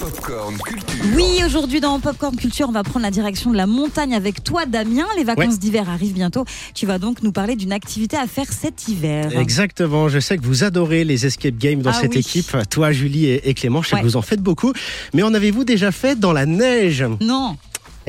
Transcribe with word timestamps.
Popcorn 0.00 0.56
Culture. 0.64 1.04
Oui, 1.14 1.42
aujourd'hui 1.44 1.80
dans 1.80 2.00
Popcorn 2.00 2.34
Culture, 2.34 2.68
on 2.70 2.72
va 2.72 2.82
prendre 2.82 3.02
la 3.04 3.10
direction 3.10 3.50
de 3.52 3.56
la 3.58 3.66
montagne 3.66 4.14
avec 4.14 4.42
toi, 4.42 4.64
Damien. 4.64 5.04
Les 5.18 5.24
vacances 5.24 5.52
Ouais. 5.54 5.58
d'hiver 5.58 5.90
arrivent 5.90 6.14
bientôt. 6.14 6.46
Tu 6.74 6.86
vas 6.86 6.98
donc 6.98 7.22
nous 7.22 7.32
parler 7.32 7.54
d'une 7.54 7.72
activité 7.72 8.16
à 8.16 8.26
faire 8.26 8.50
cet 8.50 8.88
hiver. 8.88 9.38
Exactement, 9.38 10.08
je 10.08 10.18
sais 10.18 10.38
que 10.38 10.42
vous 10.44 10.64
adorez 10.64 11.04
les 11.04 11.26
escape 11.26 11.56
games 11.58 11.82
dans 11.82 11.90
Ah 11.90 11.98
cette 12.00 12.12
oui. 12.14 12.20
équipe, 12.20 12.56
toi 12.70 12.92
Julie 12.92 13.26
et, 13.26 13.52
Clément, 13.54 13.82
je 13.82 13.90
sais 13.90 13.94
Ouais. 13.96 14.00
que 14.00 14.06
vous 14.06 14.16
en 14.16 14.22
faites 14.22 14.40
beaucoup, 14.40 14.72
mais 15.12 15.22
en 15.22 15.34
avez-vous 15.34 15.64
déjà 15.64 15.92
fait 15.92 16.18
dans 16.18 16.32
la 16.32 16.46
neige? 16.46 17.04
Non, 17.20 17.56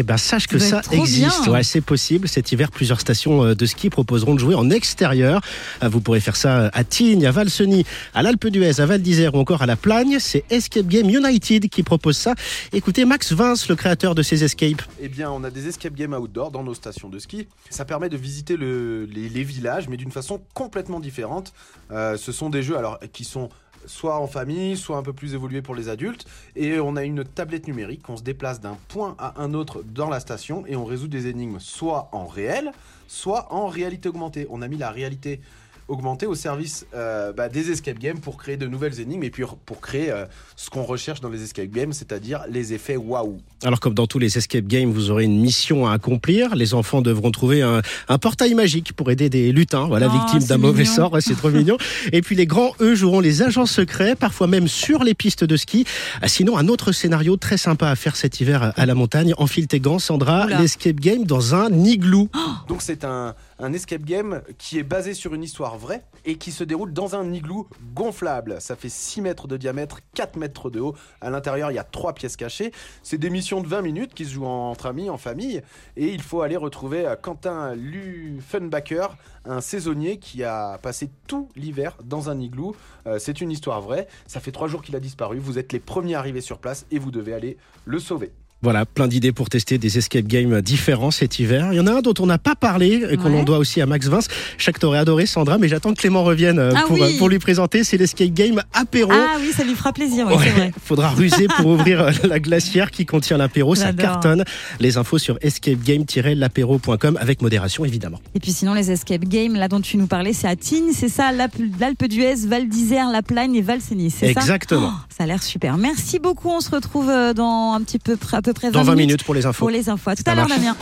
Eh 0.00 0.04
ben 0.04 0.16
sache 0.16 0.46
que 0.46 0.60
Ça 0.60 0.80
existe, 0.92 1.42
bien. 1.42 1.52
ouais, 1.54 1.64
c'est 1.64 1.80
possible. 1.80 2.28
Cet 2.28 2.52
hiver, 2.52 2.70
plusieurs 2.70 3.00
stations 3.00 3.44
euh, 3.44 3.54
de 3.56 3.66
ski 3.66 3.90
proposeront 3.90 4.34
de 4.34 4.38
jouer 4.38 4.54
en 4.54 4.70
extérieur. 4.70 5.40
Euh, 5.82 5.88
Vous 5.88 6.00
pourrez 6.00 6.20
faire 6.20 6.36
ça 6.36 6.70
à 6.72 6.84
Tignes, 6.84 7.26
à 7.26 7.32
Valseny, 7.32 7.84
à 8.14 8.22
l'Alpe 8.22 8.46
d'Huez, 8.46 8.80
à 8.80 8.86
Val 8.86 9.02
d'Isère 9.02 9.34
ou 9.34 9.38
encore 9.38 9.62
à 9.62 9.66
La 9.66 9.74
Plagne. 9.74 10.18
C'est 10.20 10.44
Escape 10.50 10.86
Game 10.86 11.10
United 11.10 11.68
qui 11.68 11.82
propose 11.82 12.16
ça. 12.16 12.34
Écoutez 12.72 13.04
Max 13.04 13.32
Vince, 13.32 13.68
le 13.68 13.74
créateur 13.74 14.14
de 14.14 14.22
ces 14.22 14.44
escapes. 14.44 14.82
Eh 15.00 15.08
bien, 15.08 15.32
on 15.32 15.42
a 15.42 15.50
des 15.50 15.66
escape 15.66 15.94
games 15.94 16.14
outdoor 16.14 16.52
dans 16.52 16.62
nos 16.62 16.74
stations 16.74 17.08
de 17.08 17.18
ski. 17.18 17.48
Ça 17.68 17.84
permet 17.84 18.08
de 18.08 18.16
visiter 18.16 18.56
le- 18.56 19.04
les, 19.06 19.28
les 19.28 19.42
villages, 19.42 19.88
mais 19.88 19.96
d'une 19.96 20.12
façon 20.12 20.40
complètement 20.54 21.00
différente. 21.00 21.52
Euh, 21.90 22.16
ce 22.16 22.30
sont 22.30 22.50
des 22.50 22.62
jeux 22.62 22.78
alors 22.78 23.00
qui 23.12 23.24
sont 23.24 23.48
soit 23.86 24.18
en 24.18 24.26
famille, 24.26 24.76
soit 24.76 24.96
un 24.96 25.02
peu 25.02 25.12
plus 25.12 25.34
évolués 25.34 25.62
pour 25.62 25.74
les 25.74 25.88
adultes. 25.88 26.26
Et 26.56 26.80
on 26.80 26.96
a 26.96 27.04
une 27.04 27.24
tablette 27.24 27.66
numérique. 27.66 28.08
On 28.08 28.16
se 28.16 28.22
déplace 28.22 28.60
d'un 28.60 28.76
point 28.88 29.14
à 29.18 29.40
un 29.42 29.54
autre 29.54 29.82
dans 29.82 30.08
la 30.08 30.20
station 30.20 30.64
et 30.66 30.76
on 30.76 30.84
résout 30.84 31.08
des 31.08 31.26
énigmes 31.26 31.58
soit 31.60 32.08
en 32.12 32.26
réel, 32.26 32.72
soit 33.06 33.52
en 33.52 33.66
réalité 33.66 34.08
augmentée. 34.08 34.46
On 34.50 34.62
a 34.62 34.68
mis 34.68 34.76
la 34.76 34.90
réalité 34.90 35.40
augmentée 35.88 36.26
au 36.26 36.34
service 36.34 36.86
euh, 36.94 37.32
bah, 37.32 37.48
des 37.48 37.70
escape 37.70 37.98
games 37.98 38.18
pour 38.18 38.36
créer 38.36 38.56
de 38.56 38.66
nouvelles 38.66 39.00
énigmes 39.00 39.22
et 39.24 39.30
puis 39.30 39.44
pour 39.64 39.80
créer 39.80 40.10
euh, 40.10 40.26
ce 40.56 40.70
qu'on 40.70 40.82
recherche 40.82 41.20
dans 41.20 41.30
les 41.30 41.42
escape 41.42 41.70
games, 41.70 41.92
c'est-à-dire 41.92 42.44
les 42.48 42.74
effets 42.74 42.96
waouh. 42.96 43.38
Alors 43.64 43.80
comme 43.80 43.94
dans 43.94 44.06
tous 44.06 44.18
les 44.18 44.36
escape 44.38 44.66
games, 44.66 44.90
vous 44.90 45.10
aurez 45.10 45.24
une 45.24 45.40
mission 45.40 45.86
à 45.86 45.92
accomplir. 45.92 46.54
Les 46.54 46.74
enfants 46.74 47.02
devront 47.02 47.30
trouver 47.30 47.62
un, 47.62 47.82
un 48.08 48.18
portail 48.18 48.54
magique 48.54 48.92
pour 48.92 49.10
aider 49.10 49.28
des 49.30 49.52
lutins, 49.52 49.86
voilà, 49.86 50.08
Oh, 50.08 50.18
victimes 50.18 50.48
d'un 50.48 50.58
mauvais 50.58 50.84
sort. 50.84 51.12
Ouais, 51.12 51.20
c'est 51.20 51.34
trop 51.34 51.50
mignon. 51.50 51.76
Et 52.12 52.22
puis 52.22 52.36
les 52.36 52.46
grands, 52.46 52.72
eux, 52.80 52.94
joueront 52.94 53.20
les 53.20 53.42
agents 53.42 53.66
secrets, 53.66 54.14
parfois 54.14 54.46
même 54.46 54.68
sur 54.68 55.04
les 55.04 55.14
pistes 55.14 55.44
de 55.44 55.56
ski. 55.56 55.84
Ah, 56.22 56.28
Sinon, 56.28 56.56
un 56.56 56.68
autre 56.68 56.92
scénario 56.92 57.36
très 57.36 57.56
sympa 57.56 57.88
à 57.88 57.96
faire 57.96 58.16
cet 58.16 58.40
hiver 58.40 58.72
à 58.76 58.86
la 58.86 58.94
montagne. 58.94 59.34
Enfile 59.38 59.66
tes 59.66 59.80
gants, 59.80 59.98
Sandra. 59.98 60.46
L'escape 60.46 60.96
game 60.96 61.24
dans 61.24 61.54
un 61.54 61.72
igloo. 61.84 62.28
Donc 62.68 62.82
c'est 62.82 63.04
un, 63.04 63.34
un 63.58 63.72
escape 63.72 64.02
game 64.02 64.42
qui 64.58 64.78
est 64.78 64.82
basé 64.82 65.14
sur 65.14 65.34
une 65.34 65.42
histoire 65.42 65.76
vraie 65.76 66.04
et 66.24 66.36
qui 66.36 66.52
se 66.52 66.64
déroule 66.64 66.92
dans 66.92 67.16
un 67.16 67.32
igloo 67.32 67.68
gonflable. 67.94 68.60
Ça 68.60 68.76
fait 68.76 68.88
6 68.88 69.20
mètres 69.20 69.48
de 69.48 69.56
diamètre, 69.56 70.00
4 70.14 70.36
mètres 70.36 70.70
de 70.70 70.80
haut. 70.80 70.94
À 71.20 71.30
l'intérieur, 71.30 71.70
il 71.70 71.74
y 71.74 71.78
a 71.78 71.84
3 71.84 72.12
pièces 72.12 72.36
cachées. 72.36 72.72
C'est 73.02 73.18
des 73.18 73.30
missions 73.30 73.60
de 73.60 73.66
20 73.66 73.82
minutes 73.82 74.14
qui 74.14 74.24
se 74.24 74.34
jouent 74.34 74.46
entre 74.46 74.86
amis, 74.86 75.10
en 75.10 75.18
famille. 75.18 75.62
Et 75.96 76.08
il 76.08 76.22
faut 76.22 76.42
aller 76.42 76.56
retrouver 76.56 77.06
euh, 77.06 77.16
Quentin 77.16 77.74
Lufenbacher, 77.74 79.06
un 79.44 79.60
saisonnier 79.60 80.18
qui 80.18 80.44
a 80.44 80.78
passé 80.78 81.10
tout 81.26 81.48
l'hiver 81.56 81.96
dans 82.04 82.30
un 82.30 82.38
igloo. 82.40 82.76
Euh, 83.06 83.18
c'est 83.18 83.40
une 83.40 83.50
histoire 83.50 83.80
vraie. 83.80 84.08
Ça 84.26 84.40
fait 84.40 84.52
3 84.52 84.68
jours 84.68 84.82
qu'il 84.82 84.96
a 84.96 85.00
disparu. 85.00 85.38
Vous 85.38 85.58
êtes 85.58 85.72
les 85.72 85.80
premiers 85.80 86.14
arrivés 86.14 86.40
sur 86.40 86.58
place 86.58 86.86
et 86.90 86.98
vous 86.98 87.10
devez 87.10 87.34
aller 87.34 87.56
le 87.84 87.98
sauver. 87.98 88.32
Voilà, 88.60 88.84
plein 88.86 89.06
d'idées 89.06 89.30
pour 89.30 89.48
tester 89.48 89.78
des 89.78 89.98
escape 89.98 90.26
games 90.26 90.60
différents 90.62 91.12
cet 91.12 91.38
hiver. 91.38 91.68
Il 91.72 91.76
y 91.76 91.80
en 91.80 91.86
a 91.86 91.92
un 91.92 92.00
dont 92.00 92.14
on 92.18 92.26
n'a 92.26 92.38
pas 92.38 92.56
parlé 92.56 93.04
et 93.08 93.16
qu'on 93.16 93.32
Ouais. 93.32 93.40
en 93.40 93.44
doit 93.44 93.58
aussi 93.58 93.80
à 93.80 93.86
Max 93.86 94.08
Vince. 94.08 94.26
Je 94.56 94.64
sais 94.64 94.72
que 94.72 94.80
t'aurais 94.80 94.98
adoré 94.98 95.26
Sandra, 95.26 95.58
mais 95.58 95.68
j'attends 95.68 95.94
que 95.94 96.00
Clément 96.00 96.24
revienne 96.24 96.58
euh, 96.58 96.72
Ah 96.74 96.82
pour, 96.88 96.98
oui. 96.98 97.16
pour 97.18 97.28
lui 97.28 97.38
présenter. 97.38 97.84
C'est 97.84 97.96
l'escape 97.96 98.30
game 98.30 98.60
apéro. 98.72 99.12
ah 99.12 99.36
oui, 99.40 99.52
ça 99.56 99.62
lui 99.62 99.74
fera 99.74 99.92
plaisir, 99.92 100.26
oui, 100.28 100.34
c'est 100.42 100.50
vrai. 100.50 100.72
faudra 100.84 101.10
ruser 101.10 101.46
pour 101.56 101.66
ouvrir 101.66 102.00
euh, 102.00 102.10
la 102.24 102.40
glacière 102.40 102.90
qui 102.90 103.06
contient 103.06 103.36
l'apéro, 103.36 103.76
ça 103.76 103.92
cartonne. 103.92 104.42
Les 104.80 104.96
infos 104.96 105.18
sur 105.18 105.38
escapegame-lapéro.com 105.40 107.16
avec 107.20 107.42
modération 107.42 107.84
évidemment. 107.84 108.20
Et 108.34 108.40
puis 108.40 108.52
sinon, 108.52 108.74
les 108.74 108.90
escape 108.90 109.24
games, 109.24 109.54
là 109.54 109.68
dont 109.68 109.80
tu 109.80 109.96
nous 109.96 110.06
parlais, 110.06 110.32
c'est 110.32 110.48
à 110.48 110.56
Tignes, 110.56 110.92
c'est 110.92 111.08
ça, 111.08 111.30
l'Alpe 111.32 112.04
d'Huez, 112.08 112.46
Val 112.46 112.68
d'Isère, 112.68 113.08
La 113.10 113.22
Plagne 113.22 113.54
et 113.54 113.62
Valseny, 113.62 114.10
c'est 114.10 114.32
ça? 114.34 114.40
Exactement. 114.40 114.90
Oh, 114.94 115.04
Ça 115.16 115.24
a 115.24 115.26
l'air 115.26 115.42
super. 115.42 115.76
Merci 115.78 116.18
beaucoup. 116.18 116.48
On 116.50 116.60
se 116.60 116.70
retrouve 116.70 117.08
euh, 117.08 117.32
dans 117.34 117.72
un 117.74 117.80
petit 117.82 117.98
peu, 117.98 118.16
à 118.32 118.42
peu 118.48 118.54
près 118.54 118.70
20, 118.70 118.72
Dans 118.78 118.82
20 118.84 118.94
minutes 118.94 119.24
pour 119.24 119.34
les 119.34 119.44
infos. 119.46 119.58
pour 119.58 119.70
les 119.70 119.88
infos. 119.90 120.10
À 120.10 120.16
tout 120.16 120.22
Ça 120.24 120.32
à 120.32 120.34
l'heure. 120.34 120.46
Damien. 120.48 120.74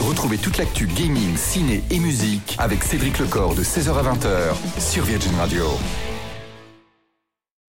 Retrouvez 0.00 0.38
toute 0.38 0.58
l'actu 0.58 0.86
gaming, 0.86 1.36
ciné 1.36 1.82
et 1.90 1.98
musique 1.98 2.56
avec 2.58 2.84
Cédric 2.84 3.18
Lecor 3.18 3.54
de 3.54 3.62
16h 3.62 3.90
à 3.90 4.02
20h 4.02 4.80
sur 4.80 5.04
Virgin 5.04 5.32
Radio. 5.38 5.64